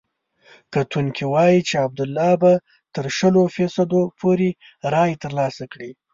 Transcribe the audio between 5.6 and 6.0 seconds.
کړي.